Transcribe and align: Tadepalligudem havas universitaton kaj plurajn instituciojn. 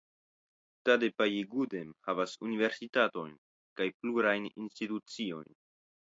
Tadepalligudem 0.89 1.91
havas 2.07 2.33
universitaton 2.47 3.37
kaj 3.83 3.89
plurajn 4.01 4.51
instituciojn. 4.53 5.55